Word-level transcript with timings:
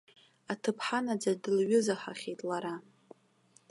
Аҭыԥҳа 0.51 0.99
наӡа 1.05 1.33
дылҩызахахьеит 1.41 2.39
лара. 2.47 2.75